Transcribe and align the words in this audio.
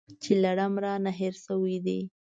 چې 0.23 0.31
لړم 0.43 0.73
رانه 0.83 1.11
هېر 1.19 1.33
شوی 1.45 1.77
دی. 1.85 1.99